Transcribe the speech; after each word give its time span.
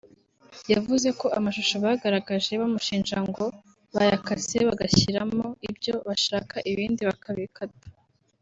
yavuze 0.73 1.07
ko 1.19 1.27
amashusho 1.37 1.75
bagaragaje 1.85 2.51
bamushinja 2.61 3.17
ngo 3.27 3.45
bayakase 3.95 4.57
bagashyiramo 4.67 5.45
ibyo 5.69 5.93
bashaka 6.07 6.55
ibindi 6.71 7.01
bakabikata 7.11 7.85